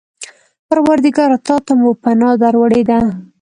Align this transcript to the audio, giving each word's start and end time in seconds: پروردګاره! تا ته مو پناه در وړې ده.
پروردګاره! 0.69 1.37
تا 1.45 1.55
ته 1.65 1.73
مو 1.79 1.91
پناه 2.01 2.35
در 2.41 2.55
وړې 2.61 2.81
ده. 2.89 2.99